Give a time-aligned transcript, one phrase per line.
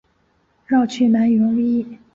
[0.65, 1.99] 绕去买羽绒衣